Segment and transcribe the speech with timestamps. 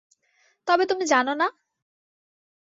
[0.67, 1.47] তবে তুমি জান না?